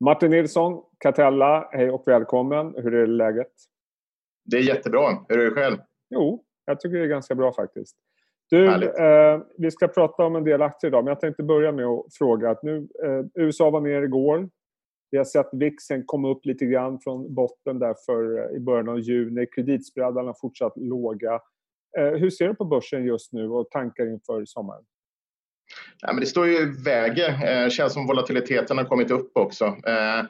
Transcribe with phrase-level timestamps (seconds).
[0.00, 2.74] Martin Nilsson, Catella, hej och välkommen.
[2.76, 3.52] Hur är läget?
[4.44, 5.24] Det är jättebra.
[5.28, 5.76] Hur är det själv?
[6.10, 7.96] Jo, jag tycker det är ganska bra faktiskt.
[8.50, 11.86] Du, eh, vi ska prata om en del aktier idag, men jag tänkte börja med
[11.86, 14.48] att fråga att nu, eh, USA var ner igår.
[15.10, 18.88] Vi har sett VIXen komma upp lite grann från botten där för, eh, i början
[18.88, 19.46] av juni.
[19.46, 21.40] Kreditspreadarna fortsatt låga.
[21.98, 24.84] Eh, hur ser du på börsen just nu och tankar inför sommaren?
[26.00, 27.28] Ja, men det står ju väger.
[27.28, 29.64] Eh, det känns som volatiliteten har kommit upp också.
[29.64, 30.24] Eh,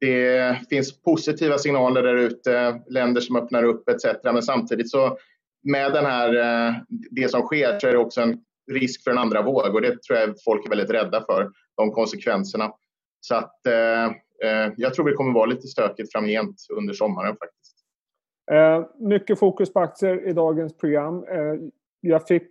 [0.00, 4.04] det finns positiva signaler där ute, länder som öppnar upp etc.
[4.24, 5.18] Men samtidigt så
[5.62, 6.74] med den här, eh,
[7.10, 8.38] det som sker så är det också en
[8.72, 11.90] risk för en andra våg och det tror jag folk är väldigt rädda för, de
[11.90, 12.72] konsekvenserna.
[13.20, 13.60] Så att
[14.76, 17.76] jag tror det kommer vara lite stökigt framgent under sommaren faktiskt.
[18.98, 21.24] Mycket fokus på aktier i dagens program.
[22.00, 22.50] Jag fick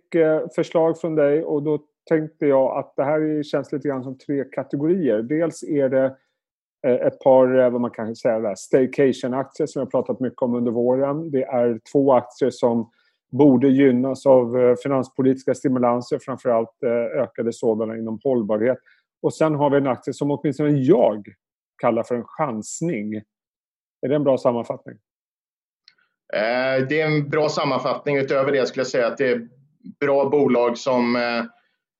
[0.54, 1.78] förslag från dig och då
[2.08, 5.22] tänkte jag att det här känns lite grann som tre kategorier.
[5.22, 6.16] Dels är det
[6.86, 10.72] eh, ett par, eh, vad man kan säga, staycation-aktier som jag pratat mycket om under
[10.72, 11.30] våren.
[11.30, 12.90] Det är två aktier som
[13.30, 16.82] borde gynnas av eh, finanspolitiska stimulanser, framförallt
[17.16, 18.78] ökade sådana inom hållbarhet.
[19.22, 21.24] Och sen har vi en aktie som åtminstone jag
[21.82, 23.14] kallar för en chansning.
[24.02, 24.94] Är det en bra sammanfattning?
[26.88, 28.16] Det är en bra sammanfattning.
[28.16, 29.48] Utöver det skulle jag säga att det är
[30.00, 31.16] bra bolag som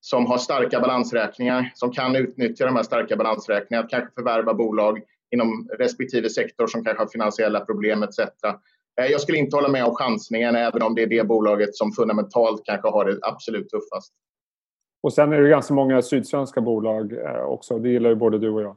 [0.05, 5.01] som har starka balansräkningar, som kan utnyttja de här starka balansräkningarna, att kanske förvärva bolag
[5.35, 8.19] inom respektive sektor som kanske har finansiella problem etc.
[9.01, 11.93] Eh, jag skulle inte hålla med om chansningen, även om det är det bolaget som
[11.93, 14.13] fundamentalt kanske har det absolut tuffast.
[15.03, 17.79] Och sen är det ganska många sydsvenska bolag eh, också.
[17.79, 18.77] Det gillar ju både du och jag.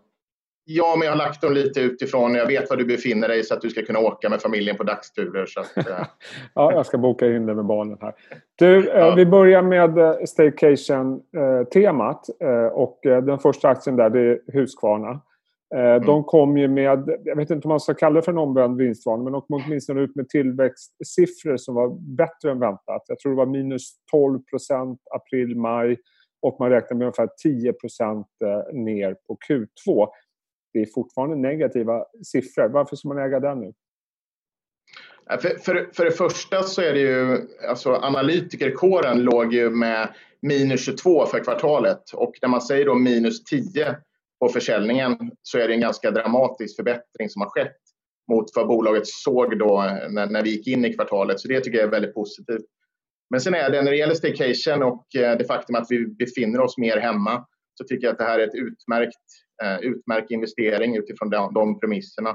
[0.69, 2.35] Ja, men jag har lagt dem lite utifrån.
[2.35, 4.83] Jag vet var du befinner dig så att du ska kunna åka med familjen på
[4.83, 5.45] dagsturer.
[5.45, 5.83] Så att, eh.
[6.53, 8.13] ja, jag ska boka in det med barnen här.
[8.55, 9.15] Du, eh, ja.
[9.15, 12.29] vi börjar med eh, staycation-temat.
[12.71, 15.21] Och den första aktien där det är Husqvarna.
[15.75, 16.05] Mm.
[16.05, 18.77] De kom ju med, jag vet inte om man ska kalla det för en omvänd
[18.77, 23.03] vinstvarning, men de kom åtminstone ut med tillväxtsiffror som var bättre än väntat.
[23.07, 25.97] Jag tror det var minus 12 procent april-maj
[26.41, 28.27] och man räknar med ungefär 10 procent
[28.73, 30.07] ner på Q2
[30.73, 32.69] det är fortfarande negativa siffror.
[32.69, 33.73] Varför ska man äga den nu?
[35.29, 40.09] För, för, för det första så är det ju, alltså analytikerkåren låg ju med
[40.41, 43.95] minus 22 för kvartalet och när man säger då minus 10
[44.39, 47.77] på försäljningen så är det en ganska dramatisk förbättring som har skett
[48.31, 51.39] mot vad bolaget såg då när, när vi gick in i kvartalet.
[51.39, 52.65] Så det tycker jag är väldigt positivt.
[53.29, 56.59] Men sen är det när det gäller staycation och eh, det faktum att vi befinner
[56.59, 59.21] oss mer hemma så tycker jag att det här är ett utmärkt
[59.63, 62.29] Eh, utmärkt investering utifrån de, de premisserna.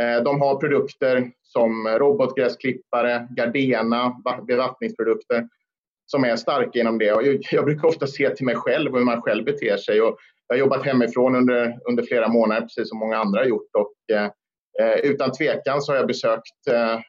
[0.00, 5.48] Eh, de har produkter som robotgräsklippare, Gardena, bevattningsprodukter
[6.06, 7.12] som är starka inom det.
[7.12, 10.02] Och jag brukar ofta se till mig själv och hur man själv beter sig.
[10.02, 13.70] Och jag har jobbat hemifrån under, under flera månader, precis som många andra har gjort.
[13.78, 14.30] Och, eh,
[14.80, 17.00] eh utan tvekan så har jag besökt eh,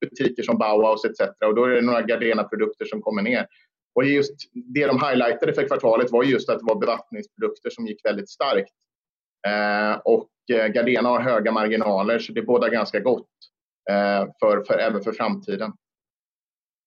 [0.00, 1.20] butiker som Bauhaus etc.
[1.46, 3.46] Och då är det några Gardena-produkter som kommer ner.
[3.94, 8.04] Och just det de highlightade för kvartalet var just att det var bevattningsprodukter som gick
[8.04, 8.72] väldigt starkt.
[9.46, 13.28] Eh, och eh, Gardena har höga marginaler så det bådar ganska gott
[13.90, 15.72] eh, för, för, även för framtiden.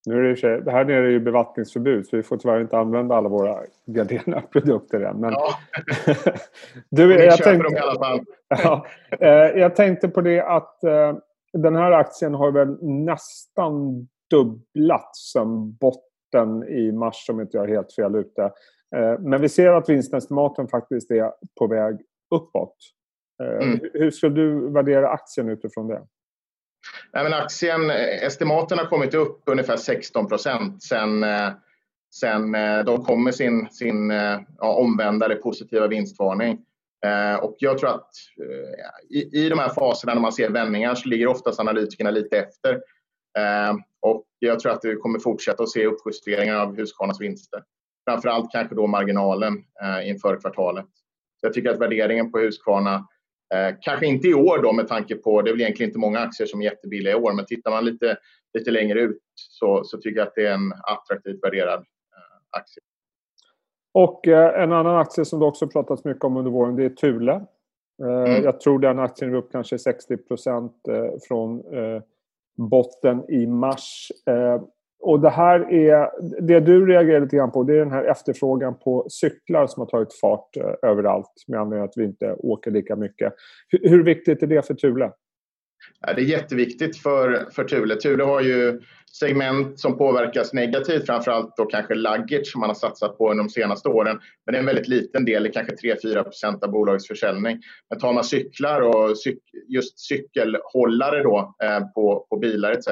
[0.06, 2.78] Nu är det, sig, det här nere är ju bevattningsförbud så vi får tyvärr inte
[2.78, 5.20] använda alla våra Gardena-produkter än.
[5.20, 5.32] Men...
[5.32, 5.54] Ja.
[6.90, 8.20] du, jag, tänkte, dem i alla fall.
[8.48, 8.86] ja,
[9.20, 9.28] eh,
[9.60, 11.16] jag tänkte på det att eh,
[11.52, 16.02] den här aktien har väl nästan dubblats sen botten
[16.34, 18.42] rapporten i mars om inte jag är helt fel ute.
[18.96, 22.00] Eh, men vi ser att vinstestimaten faktiskt är på väg
[22.34, 22.76] uppåt.
[23.42, 23.80] Eh, mm.
[23.92, 26.02] Hur skulle du värdera aktien utifrån det?
[27.12, 31.24] Nej, men aktien, eh, estimaten har kommit upp ungefär 16 procent sen,
[32.14, 32.52] sen
[32.86, 34.10] de kom med sin, sin
[34.58, 36.58] ja, omvända eller positiva vinstvarning.
[37.40, 38.10] Och jag tror att
[39.10, 42.80] i, i de här faserna när man ser vändningar så ligger oftast analytikerna lite efter.
[44.00, 47.62] Och jag tror att vi kommer fortsätta att se uppjusteringar av Husqvarnas vinster.
[48.08, 50.86] Framförallt kanske då marginalen eh, inför kvartalet.
[51.40, 52.94] Så jag tycker att värderingen på Husqvarna,
[53.54, 56.18] eh, kanske inte i år då med tanke på, det är väl egentligen inte många
[56.18, 58.16] aktier som är jättebilliga i år, men tittar man lite,
[58.58, 62.82] lite längre ut så, så tycker jag att det är en attraktivt värderad eh, aktie.
[63.94, 67.46] Och en annan aktie som det också pratats mycket om under våren, det är Thule.
[68.02, 68.44] Mm.
[68.44, 70.72] Jag tror den aktien är upp kanske 60 procent
[71.28, 71.62] från
[72.56, 74.12] botten i mars.
[74.30, 74.62] Eh,
[75.00, 76.10] och det här är,
[76.42, 79.86] det du reagerar lite grann på det är den här efterfrågan på cyklar som har
[79.86, 83.32] tagit fart eh, överallt med anledning av att vi inte åker lika mycket.
[83.68, 85.12] Hur, hur viktigt är det för Thule?
[86.00, 87.96] Det är jätteviktigt för, för Thule.
[87.96, 88.80] Thule har ju
[89.12, 93.50] segment som påverkas negativt, framförallt då kanske luggage som man har satsat på under de
[93.50, 94.20] senaste åren.
[94.44, 97.58] Men det är en väldigt liten del, det är kanske 3-4 procent av bolagets försäljning.
[97.90, 99.38] Men tar man cyklar och cyk,
[99.68, 102.88] just cykelhållare då, eh, på, på bilar etc.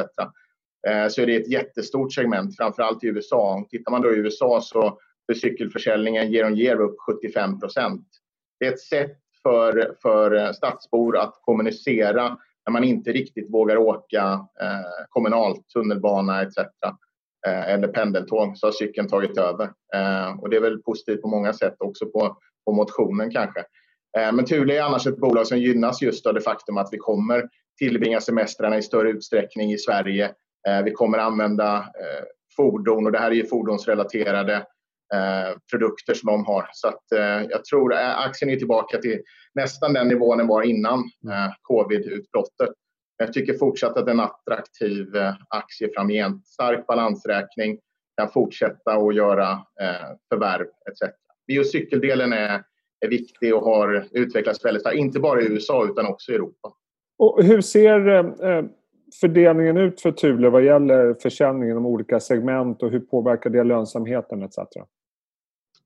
[0.88, 3.66] Eh, så är det ett jättestort segment, framförallt i USA.
[3.70, 4.98] Tittar man då i USA så
[5.32, 8.06] är cykelförsäljningen year on year upp 75 procent.
[8.60, 12.36] Det är ett sätt för, för eh, stadsbor att kommunicera
[12.66, 16.58] när man inte riktigt vågar åka eh, kommunalt, tunnelbana etc.
[17.46, 19.64] Eh, eller pendeltåg så har cykeln tagit över.
[19.94, 23.60] Eh, och det är väl positivt på många sätt också på, på motionen kanske.
[24.18, 26.98] Eh, men Thule är annars ett bolag som gynnas just av det faktum att vi
[26.98, 30.24] kommer tillbringa semestrarna i större utsträckning i Sverige.
[30.68, 32.24] Eh, vi kommer använda eh,
[32.56, 34.62] fordon och det här är ju fordonsrelaterade Eh,
[35.70, 36.68] produkter som de har.
[36.72, 39.20] Så att, eh, jag tror att eh, aktien är tillbaka till
[39.54, 41.50] nästan den nivån den var innan mm.
[41.62, 42.70] covid-utbrottet.
[43.16, 45.06] Jag tycker fortsatt att det är en attraktiv
[45.48, 46.46] aktie framgent.
[46.46, 47.78] Stark balansräkning,
[48.16, 49.58] kan fortsätta att göra
[50.28, 51.14] förvärv etc.
[51.46, 52.62] Biocykeldelen är,
[53.00, 56.72] är viktig och har utvecklats väldigt starkt, inte bara i USA utan också i Europa.
[57.18, 58.24] Och hur ser
[59.20, 64.42] fördelningen ut för Thule vad gäller försäljningen av olika segment och hur påverkar det lönsamheten
[64.42, 64.58] etc?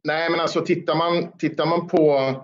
[0.05, 2.35] Nej, men alltså tittar man, tittar man på,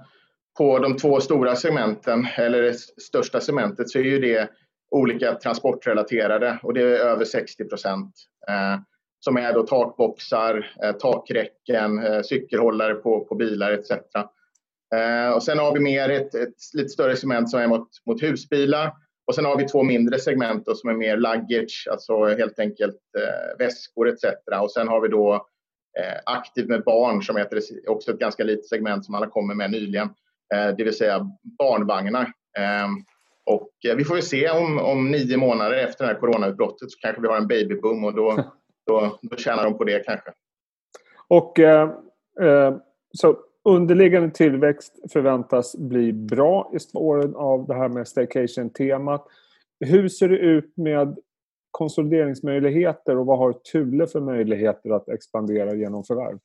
[0.59, 4.51] på de två stora segmenten, eller det största segmentet, så är ju det
[4.91, 8.15] olika transportrelaterade och det är över 60 procent.
[8.49, 8.81] Eh,
[9.25, 13.91] som är då takboxar, eh, takräcken, eh, cykelhållare på, på bilar etc.
[14.95, 18.23] Eh, och sen har vi mer ett, ett lite större segment som är mot, mot
[18.23, 18.93] husbilar.
[19.27, 23.01] Och sen har vi två mindre segment då, som är mer luggage, alltså helt enkelt
[23.19, 24.25] eh, väskor etc.
[24.63, 25.47] Och sen har vi då
[25.99, 29.71] Eh, aktiv med barn som heter också ett ganska litet segment som alla kommer med
[29.71, 30.09] nyligen.
[30.55, 32.33] Eh, det vill säga barnvagnar.
[32.59, 32.91] Ehm,
[33.45, 36.99] och eh, vi får ju se om, om nio månader efter det här coronautbrottet så
[36.99, 38.53] kanske vi har en babyboom och då,
[38.87, 40.33] då, då tjänar de på det kanske.
[41.29, 41.91] Och eh,
[43.19, 49.27] så underliggande tillväxt förväntas bli bra i spåren av det här med staycation-temat.
[49.81, 51.19] Hur ser det ut med
[51.71, 56.39] konsolideringsmöjligheter och vad har Thule för möjligheter att expandera genom förvärv?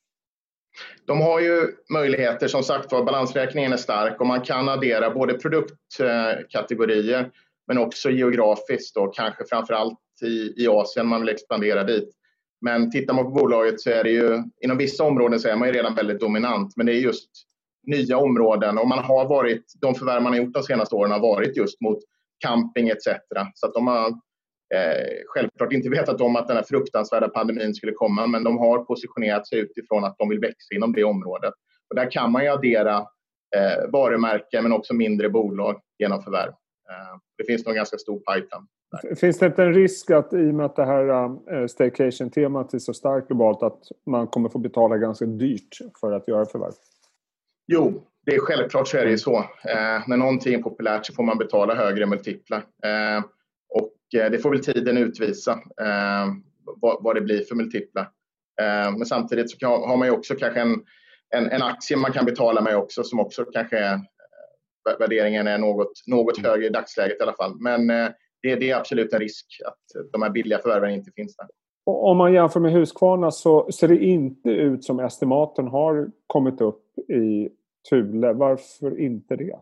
[1.06, 5.34] De har ju möjligheter, som sagt var, balansräkningen är stark och man kan addera både
[5.34, 7.30] produktkategorier
[7.66, 12.19] men också geografiskt och kanske framför allt i, i Asien man vill expandera dit.
[12.60, 15.68] Men tittar man på bolaget så är det ju, inom vissa områden så är man
[15.68, 17.30] ju redan väldigt dominant, men det är just
[17.86, 21.20] nya områden och man har varit, de förvärv man har gjort de senaste åren har
[21.20, 21.98] varit just mot
[22.44, 23.06] camping etc.
[23.54, 24.08] Så att de har
[24.74, 28.84] eh, självklart inte vetat om att den här fruktansvärda pandemin skulle komma, men de har
[28.84, 31.54] positionerat sig utifrån att de vill växa inom det området.
[31.88, 32.96] Och där kan man ju addera
[33.56, 36.50] eh, varumärken men också mindre bolag genom förvärv.
[36.90, 38.66] Eh, det finns nog en ganska stor pipeline.
[39.20, 42.78] Finns det inte en risk att i och med att det här eh, staycation-temat är
[42.78, 46.72] så starkt globalt att man kommer få betala ganska dyrt för att göra förvärv?
[47.66, 49.36] Jo, det är självklart så är det ju så.
[49.38, 52.58] Eh, när någonting är populärt så får man betala högre multiplar.
[52.58, 53.24] Eh,
[54.14, 56.26] Eh, det får väl tiden utvisa eh,
[56.80, 58.02] vad, vad det blir för multiplar.
[58.60, 60.84] Eh, men samtidigt så kan, har man ju också kanske en,
[61.34, 63.98] en, en, aktie man kan betala med också som också kanske eh,
[64.90, 67.56] är, värderingen är något, något högre i dagsläget i alla fall.
[67.60, 68.08] Men eh,
[68.42, 71.46] det, det är absolut en risk att de här billiga förvärven inte finns där.
[71.84, 76.98] Om man jämför med Husqvarna så ser det inte ut som estimaten har kommit upp
[76.98, 77.48] i
[77.90, 78.32] Thule.
[78.32, 79.56] Varför inte det?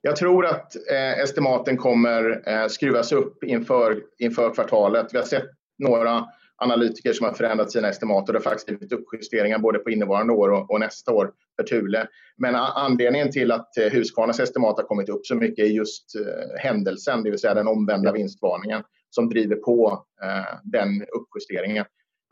[0.00, 5.14] Jag tror att eh, estimaten kommer eh, skruvas upp inför, inför kvartalet.
[5.14, 6.24] Vi har sett några
[6.62, 10.32] analytiker som har förändrat sina estimat och det har faktiskt blivit uppjusteringar både på innevarande
[10.32, 12.08] år och, och nästa år för Thule.
[12.36, 16.60] Men anledningen till att eh, Husqvarnas estimat har kommit upp så mycket är just eh,
[16.60, 21.84] händelsen, det vill säga den omvända vinstvarningen som driver på eh, den uppjusteringen.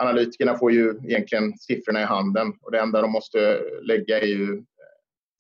[0.03, 4.53] Analytikerna får ju egentligen siffrorna i handen och det enda de måste lägga är ju
[4.53, 4.61] eh,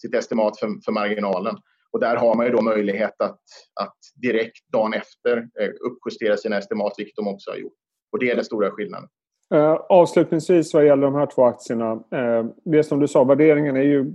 [0.02, 1.56] sitt estimat för, för marginalen.
[1.92, 3.40] Och där har man ju då möjlighet att,
[3.80, 7.72] att direkt dagen efter eh, uppjustera sina estimat, vilket de också har gjort.
[8.12, 9.08] Och det är den stora skillnaden.
[9.54, 11.92] Uh, avslutningsvis vad gäller de här två aktierna.
[11.94, 14.12] Uh, det som du sa, värderingen är ju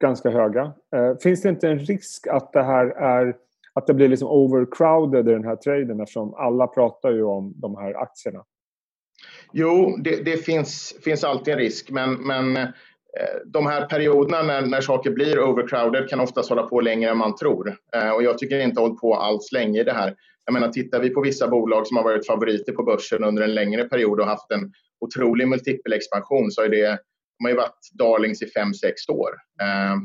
[0.00, 0.64] ganska höga.
[0.96, 3.36] Uh, finns det inte en risk att det här är
[3.74, 7.76] att det blir liksom overcrowded i den här traden eftersom alla pratar ju om de
[7.76, 8.44] här aktierna?
[9.52, 12.72] Jo, det, det finns, finns alltid en risk men, men
[13.20, 17.16] Eh, de här perioderna när, när saker blir overcrowded kan oftast hålla på längre än
[17.16, 17.76] man tror.
[17.94, 20.14] Eh, och jag tycker inte hållit på alls länge i det här.
[20.46, 23.54] Jag menar, tittar vi på vissa bolag som har varit favoriter på börsen under en
[23.54, 26.98] längre period och haft en otrolig multipelexpansion så är det,
[27.38, 29.30] de har ju varit darlings i fem sex år
[29.62, 29.96] eh,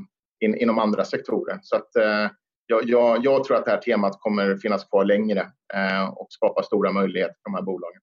[0.46, 1.60] in, inom andra sektorer.
[1.62, 2.32] Så att, eh,
[2.66, 5.40] jag, jag, jag, tror att det här temat kommer finnas kvar längre
[5.74, 8.02] eh, och skapa stora möjligheter för de här bolagen.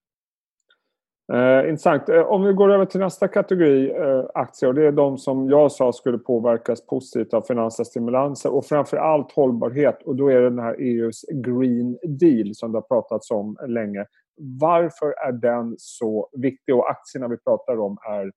[1.32, 2.08] Eh, intressant.
[2.08, 4.72] Eh, om vi går över till nästa kategori eh, aktier.
[4.72, 9.32] Det är de som jag sa skulle påverkas positivt av finansiella stimulanser och framför allt
[9.32, 10.02] hållbarhet.
[10.02, 14.06] Och då är det den här EUs Green Deal som det har pratats om länge.
[14.60, 16.74] Varför är den så viktig?
[16.74, 18.32] Och aktierna vi pratar om är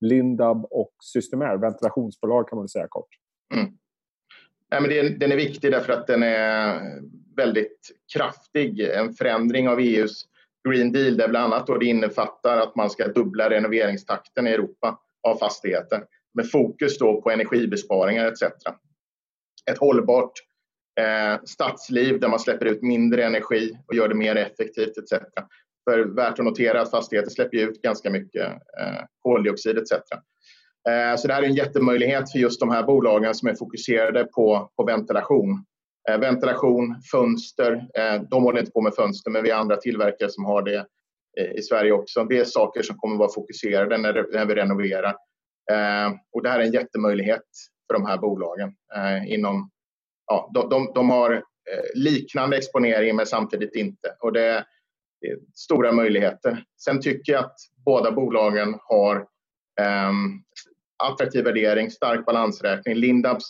[0.00, 3.08] Lindab och Systemair, ventilationsbolag kan man säga kort.
[3.54, 3.66] Mm.
[4.70, 6.80] Nej, men det, den är viktig därför att den är
[7.36, 8.80] väldigt kraftig.
[8.80, 10.24] En förändring av EUs
[10.68, 14.98] Green Deal där bland annat då det innefattar att man ska dubbla renoveringstakten i Europa
[15.28, 16.04] av fastigheter
[16.34, 18.42] med fokus då på energibesparingar etc.
[19.70, 20.32] Ett hållbart
[21.00, 25.22] eh, stadsliv där man släpper ut mindre energi och gör det mer effektivt etc.
[25.84, 29.92] För värt att notera att fastigheter släpper ut ganska mycket eh, koldioxid etc.
[30.88, 34.24] Eh, så det här är en jättemöjlighet för just de här bolagen som är fokuserade
[34.24, 35.64] på, på ventilation.
[36.10, 37.72] Eh, ventilation, fönster.
[37.94, 40.86] Eh, de håller inte på med fönster, men vi har andra tillverkare som har det
[41.40, 42.24] eh, i Sverige också.
[42.24, 45.16] Det är saker som kommer att vara fokuserade när, när vi renoverar.
[45.70, 47.44] Eh, och det här är en jättemöjlighet
[47.86, 48.74] för de här bolagen.
[48.96, 49.70] Eh, inom,
[50.26, 51.42] ja, de, de, de har
[51.94, 54.16] liknande exponering men samtidigt inte.
[54.20, 54.64] Och det är,
[55.20, 56.64] det är stora möjligheter.
[56.84, 59.26] Sen tycker jag att båda bolagen har
[59.80, 60.42] ehm,
[61.04, 62.94] attraktiv värdering, stark balansräkning.
[62.94, 63.44] Lindabs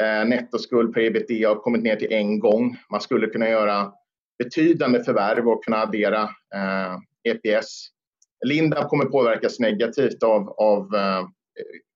[0.00, 2.76] eh, nettoskuld per ebitda har kommit ner till en gång.
[2.90, 3.92] Man skulle kunna göra
[4.38, 6.22] betydande förvärv och kunna addera
[6.54, 7.88] eh, EPS.
[8.44, 11.26] Lindab kommer påverkas negativt av, av eh,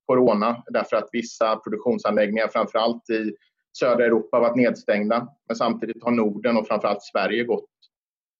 [0.07, 3.35] corona därför att vissa produktionsanläggningar, framför allt i
[3.79, 5.29] södra Europa, varit nedstängda.
[5.49, 7.71] Men samtidigt har Norden och framför allt Sverige gått,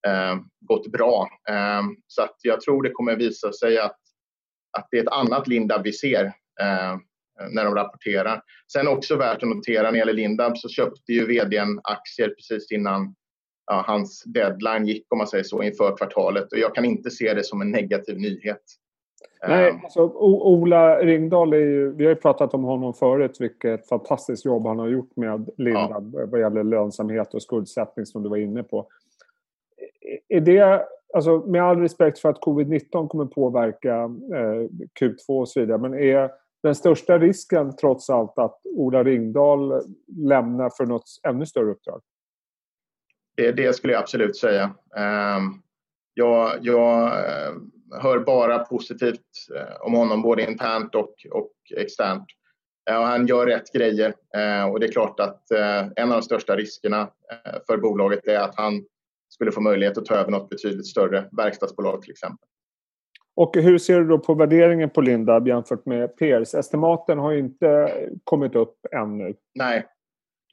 [0.07, 1.29] eh, gått bra.
[1.49, 3.97] Eh, så att jag tror det kommer visa sig att
[4.79, 6.25] att det är ett annat Lindab vi ser
[6.61, 6.97] eh,
[7.51, 8.43] när de rapporterar.
[8.73, 12.73] Sen också värt att notera när det gäller Lindab så köpte ju vdn aktier precis
[12.73, 13.15] innan
[13.67, 17.35] ja, hans deadline gick om man säger så inför kvartalet och jag kan inte se
[17.35, 18.63] det som en negativ nyhet.
[19.49, 19.75] Nej, eh.
[19.85, 24.67] alltså, Ola Ringdahl är ju, vi har ju pratat om honom förut, vilket fantastiskt jobb
[24.67, 26.27] han har gjort med Lindab ja.
[26.27, 28.89] vad gäller lönsamhet och skuldsättning som du var inne på.
[30.29, 33.95] Är det alltså, med all respekt för att covid-19 kommer påverka
[34.35, 34.69] eh,
[35.01, 36.31] Q2 och så vidare, men är
[36.67, 42.01] den största risken trots allt att Ola Ringdahl lämnar för något ännu större uppdrag?
[43.37, 44.75] Det, det skulle jag absolut säga.
[44.97, 45.43] Ehm,
[46.15, 47.55] jag, jag eh,
[48.03, 49.21] hör bara positivt
[49.57, 52.25] eh, om honom, både internt och, och externt.
[52.91, 56.23] Och han gör rätt grejer ehm, och det är klart att eh, en av de
[56.23, 57.11] största riskerna
[57.67, 58.85] för bolaget är att han
[59.29, 62.49] skulle få möjlighet att ta över något betydligt större verkstadsbolag till exempel.
[63.37, 66.55] Och hur ser du då på värderingen på Lindab jämfört med peers?
[66.55, 67.93] Estimaten har ju inte
[68.25, 69.35] kommit upp ännu.
[69.55, 69.87] Nej.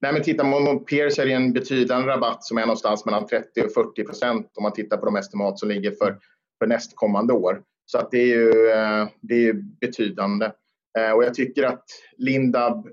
[0.01, 3.25] Nej, men tittar man på peers är det en betydande rabatt som är någonstans mellan
[3.25, 6.17] 30 och 40 procent om man tittar på de estimat som ligger för,
[6.59, 7.61] för nästkommande år.
[7.85, 10.51] Så att det är ju eh, det är betydande.
[10.99, 11.83] Eh, och jag tycker att
[12.17, 12.87] Lindab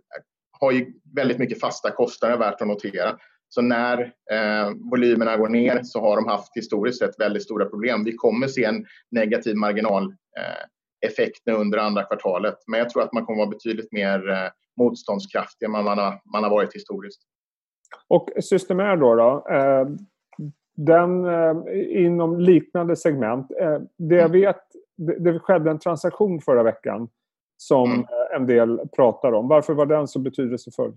[0.60, 3.16] har ju väldigt mycket fasta kostnader värt att notera.
[3.52, 4.00] Så när
[4.32, 8.04] eh, volymerna går ner så har de haft historiskt sett väldigt stora problem.
[8.04, 10.16] Vi kommer se en negativ marginaleffekt
[11.46, 12.56] eh, nu under andra kvartalet.
[12.66, 16.44] Men jag tror att man kommer vara betydligt mer eh, motståndskraftig än man har, man
[16.44, 17.20] har varit historiskt.
[18.08, 19.14] Och Systemair då?
[19.14, 19.86] då eh,
[20.76, 21.56] den eh,
[22.04, 23.50] inom liknande segment.
[23.60, 24.40] Eh, det jag mm.
[24.40, 24.62] vet,
[24.96, 27.08] det, det skedde en transaktion förra veckan
[27.56, 28.06] som mm.
[28.36, 29.48] en del pratar om.
[29.48, 30.92] Varför var den så betydelsefull?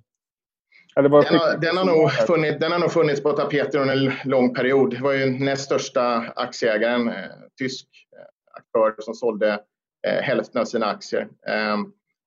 [0.95, 4.53] Den, har, den, har nog funnits, den har nog funnits på tapeten under en lång
[4.53, 4.91] period.
[4.91, 9.59] Det var ju näst största aktieägaren, eh, tysk eh, aktör som sålde
[10.07, 11.27] eh, hälften av sina aktier.
[11.47, 11.77] Eh,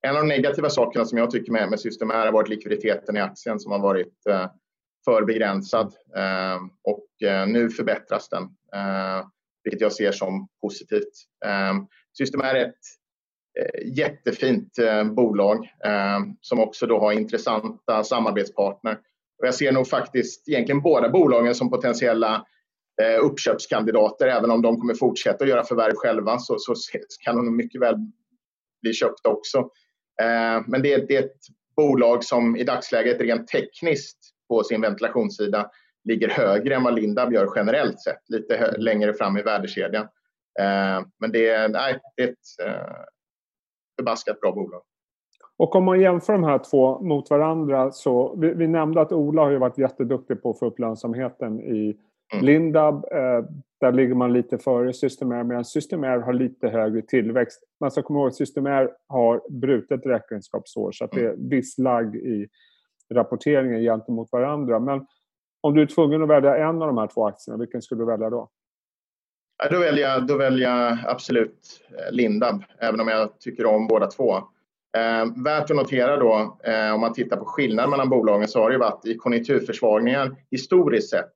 [0.03, 3.21] en av de negativa sakerna som jag tycker med, med System har varit likviditeten i
[3.21, 4.51] aktien som har varit eh,
[5.05, 7.07] för begränsad eh, och
[7.49, 8.49] nu förbättras den,
[9.65, 11.13] vilket jag ser som positivt.
[12.19, 13.06] System är ett Eh,
[13.61, 18.99] Eh, jättefint eh, bolag eh, som också då har intressanta samarbetspartner.
[19.39, 22.47] Och jag ser nog faktiskt egentligen båda bolagen som potentiella
[23.03, 24.27] eh, uppköpskandidater.
[24.27, 26.75] Även om de kommer fortsätta att göra förvärv själva så, så
[27.25, 27.97] kan de mycket väl
[28.83, 29.59] bli köpta också.
[30.23, 31.41] Eh, men det är, det är ett
[31.77, 35.71] bolag som i dagsläget rent tekniskt på sin ventilationssida
[36.05, 40.09] ligger högre än vad Lindab gör generellt sett, lite längre fram i värdekedjan.
[41.21, 42.37] Men det är, nej, det är ett
[43.97, 44.83] förbaskat bra bolag.
[45.59, 49.43] Och om man jämför de här två mot varandra så, vi, vi nämnde att Ola
[49.43, 51.97] har ju varit jätteduktig på att få upp lönsamheten i
[52.33, 52.45] mm.
[52.45, 52.95] Lindab.
[52.95, 53.45] Eh,
[53.81, 57.63] där ligger man lite före Systemair medan Systemair har lite högre tillväxt.
[57.81, 61.49] Man ska komma ihåg att Systemair har brutet räkenskapsår så att det är mm.
[61.49, 62.49] viss lagg i,
[63.15, 64.79] rapporteringen gentemot varandra.
[64.79, 65.07] Men
[65.61, 68.07] om du är tvungen att välja en av de här två aktierna, vilken skulle du
[68.07, 68.51] välja då?
[69.71, 74.07] Då, väljer jag, då väljer jag absolut eh, Lindab, även om jag tycker om båda
[74.07, 74.37] två.
[74.97, 78.71] Eh, värt att notera då, eh, om man tittar på skillnaden mellan bolagen, så har
[78.71, 81.31] det varit i konjunkturförsvagningar historiskt sett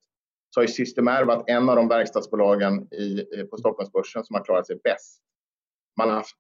[0.51, 4.45] så har ju Systemair varit en av de verkstadsbolagen i, eh, på Stockholmsbörsen som har
[4.45, 5.23] klarat sig bäst.
[5.97, 6.37] Man har haft,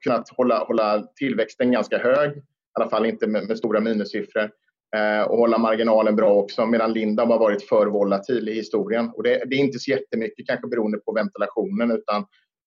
[0.00, 4.50] kunnat hålla, hålla tillväxten ganska hög, i alla fall inte med, med stora minussiffror
[4.94, 9.10] Eh, och hålla marginalen bra också medan Lindab har varit för volatil i historien.
[9.14, 12.24] Och det, det är inte så jättemycket kanske beroende på ventilationen utan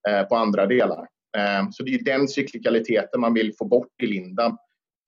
[0.10, 1.08] eh, på andra delar.
[1.38, 4.52] Eh, så det är den cyklikaliteten man vill få bort i Lindab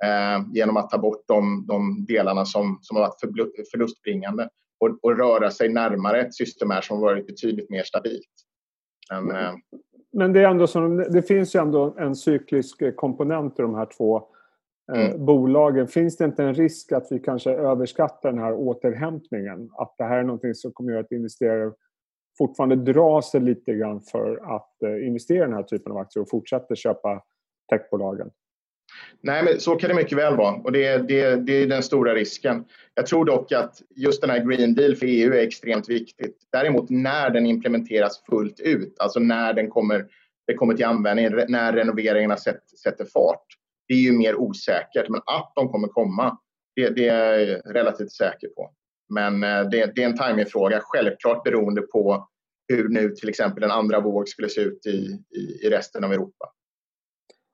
[0.04, 4.50] eh, genom att ta bort de, de delarna som, som har varit förlustbringande
[4.80, 8.30] och, och röra sig närmare ett system här som varit betydligt mer stabilt.
[9.12, 9.32] Men.
[9.32, 9.54] Eh,
[10.12, 13.88] Men det, är ändå som, det finns ju ändå en cyklisk komponent i de här
[13.98, 14.24] två
[14.96, 15.26] mm.
[15.26, 15.88] bolagen.
[15.88, 19.70] Finns det inte en risk att vi kanske överskattar den här återhämtningen?
[19.78, 21.72] Att det här är någonting som kommer att göra att investerare
[22.38, 26.24] fortfarande drar sig lite grann för att eh, investera i den här typen av aktier
[26.24, 27.24] och fortsätter köpa
[27.70, 28.30] techbolagen?
[29.22, 32.16] Nej, men så kan det mycket väl vara och det, det, det är den stora
[32.16, 32.66] risken.
[32.94, 36.38] Jag tror dock att just den här Green Deal för EU är extremt viktigt.
[36.52, 40.06] Däremot när den implementeras fullt ut, alltså när den kommer,
[40.48, 43.46] det kommer till användning, när renoveringarna sätt, sätter fart,
[43.90, 45.10] det är ju mer osäkert.
[45.10, 46.38] Men att de kommer komma,
[46.76, 48.72] det, det är jag relativt säker på.
[49.10, 52.28] Men eh, det, det är en timingfråga, självklart beroende på
[52.68, 56.14] hur nu till exempel en andra våg skulle se ut i, i, i resten av
[56.14, 56.46] Europa.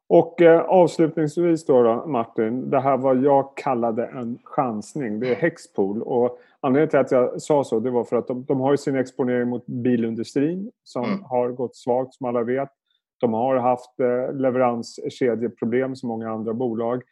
[0.09, 5.35] Och eh, avslutningsvis då, då, Martin, det här vad jag kallade en chansning, det är
[5.35, 6.01] Hexpool.
[6.01, 8.95] Och anledningen till att jag sa så det var för att de, de har sin
[8.95, 11.23] exponering mot bilindustrin som mm.
[11.23, 12.69] har gått svagt som alla vet.
[13.19, 17.03] De har haft eh, leveranskedjeproblem som många andra bolag.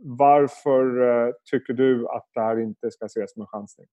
[0.00, 3.86] Varför eh, tycker du att det här inte ska ses som en chansning?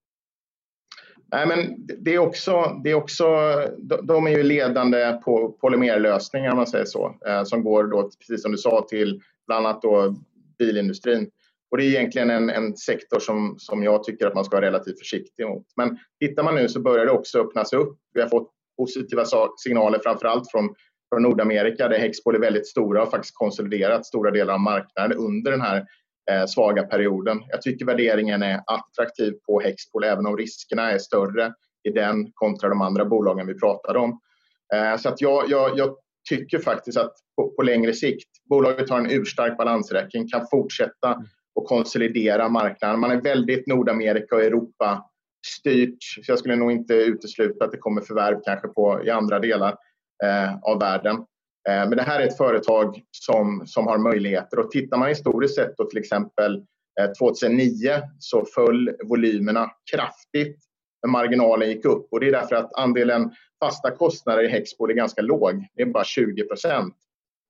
[1.31, 3.25] Nej, men det är också, det är också,
[4.03, 8.41] de är ju ledande på polymerlösningar om man säger så, eh, som går då, precis
[8.41, 10.15] som du sa, till bland annat då
[10.57, 11.29] bilindustrin.
[11.71, 14.65] Och det är egentligen en, en sektor som, som jag tycker att man ska vara
[14.65, 15.65] relativt försiktig mot.
[15.75, 17.97] Men tittar man nu så börjar det också öppnas upp.
[18.13, 19.23] Vi har fått positiva
[19.63, 20.75] signaler framför allt från,
[21.13, 25.52] från Nordamerika där Hexpol är väldigt stora och faktiskt konsoliderat stora delar av marknaden under
[25.52, 25.86] den här
[26.32, 27.39] eh, svaga perioden.
[27.47, 32.69] Jag tycker värderingen är attraktiv på Hexpol även om riskerna är större i den kontra
[32.69, 34.19] de andra bolagen vi pratade om.
[34.73, 35.95] Eh, så att jag, jag, jag,
[36.30, 41.23] tycker faktiskt att på, på, längre sikt, bolaget har en urstark balansräkning, kan fortsätta
[41.56, 42.99] och konsolidera marknaden.
[42.99, 45.06] Man är väldigt Nordamerika och Europa
[45.47, 49.39] styrt, så jag skulle nog inte utesluta att det kommer förvärv kanske på, i andra
[49.39, 49.76] delar
[50.23, 51.15] Eh, av världen.
[51.69, 55.55] Eh, men det här är ett företag som, som har möjligheter och tittar man historiskt
[55.55, 56.55] sett då till exempel
[57.01, 60.59] eh, 2009 så föll volymerna kraftigt
[61.01, 63.31] men marginalen gick upp och det är därför att andelen
[63.63, 65.67] fasta kostnader i Hexpol är ganska låg.
[65.75, 66.95] Det är bara 20 procent.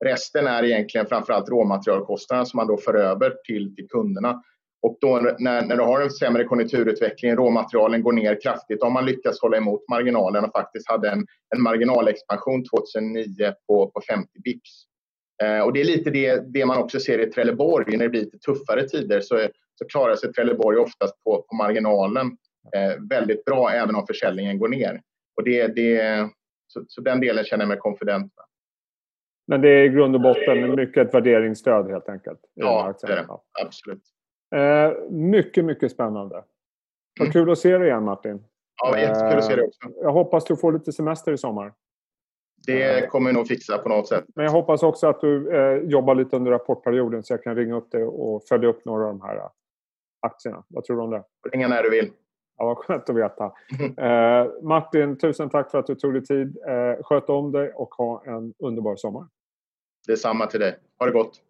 [0.06, 4.44] Resten är egentligen framförallt råmaterialkostnaderna som man då för över till, till kunderna.
[4.84, 9.06] Och då när, när du har en sämre konjunkturutveckling, råmaterialen går ner kraftigt, om man
[9.06, 14.86] lyckas hålla emot marginalen och faktiskt hade en, en marginalexpansion 2009 på, på 50 bips.
[15.44, 18.22] Eh, och det är lite det, det man också ser i Trelleborg, när det blir
[18.22, 22.38] lite tuffare tider så, så klarar sig Trelleborg oftast på, på marginalen
[22.76, 25.02] eh, väldigt bra även om försäljningen går ner.
[25.38, 26.30] Och det, det,
[26.68, 28.46] så, så den delen känner jag mig konfident med.
[29.48, 32.40] Men det är i grund och botten mycket ett värderingsstöd helt enkelt?
[32.54, 33.28] Ja, det är det.
[33.66, 34.04] Absolut.
[34.54, 36.44] Eh, mycket, mycket spännande.
[37.20, 37.34] Vad mm.
[37.34, 38.44] kul att se dig igen Martin.
[38.84, 39.90] Ja, jättekul att se dig också.
[39.90, 41.74] Eh, jag hoppas du får lite semester i sommar.
[42.68, 44.26] Det kommer vi nog fixa på något sätt.
[44.36, 47.76] Men jag hoppas också att du eh, jobbar lite under rapportperioden så jag kan ringa
[47.76, 49.50] upp dig och följa upp några av de här
[50.20, 50.64] aktierna.
[50.68, 51.24] Vad tror du om det?
[51.52, 52.12] Ringa när du vill.
[52.58, 53.52] Ja, vad skönt att veta.
[53.98, 56.58] Eh, Martin, tusen tack för att du tog dig tid.
[56.68, 59.28] Eh, sköt om dig och ha en underbar sommar.
[60.08, 60.80] Detsamma till dig.
[61.00, 61.42] Ha det gott.